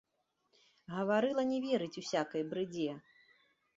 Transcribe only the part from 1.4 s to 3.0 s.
не верыць усякай брыдзе!